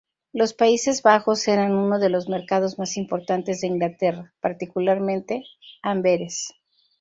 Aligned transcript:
Los 0.33 0.55
Países 0.55 1.03
Bajos 1.03 1.47
eran 1.47 1.73
uno 1.75 1.99
de 1.99 2.09
los 2.09 2.27
mercados 2.27 2.79
más 2.79 2.97
importantes 2.97 3.61
de 3.61 3.67
Inglaterra, 3.67 4.33
particularmente, 4.41 5.43
Amberes. 5.83 6.55